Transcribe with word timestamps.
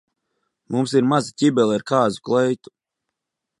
Mums 0.75 0.95
ir 1.01 1.05
maza 1.11 1.35
ķibele 1.43 1.77
ar 1.77 1.87
kāzu 1.93 2.25
kleitu. 2.31 2.75